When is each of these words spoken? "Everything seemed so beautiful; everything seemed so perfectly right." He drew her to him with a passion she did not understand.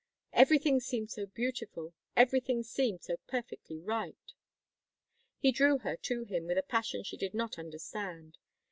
"Everything 0.33 0.79
seemed 0.79 1.11
so 1.11 1.27
beautiful; 1.27 1.93
everything 2.15 2.63
seemed 2.63 3.03
so 3.03 3.17
perfectly 3.27 3.77
right." 3.79 4.33
He 5.37 5.51
drew 5.51 5.77
her 5.77 5.95
to 5.95 6.23
him 6.23 6.47
with 6.47 6.57
a 6.57 6.63
passion 6.63 7.03
she 7.03 7.17
did 7.17 7.35
not 7.35 7.59
understand. 7.59 8.39